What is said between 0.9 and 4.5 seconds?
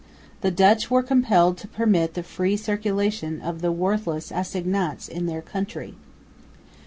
compelled to permit the free circulation of the worthless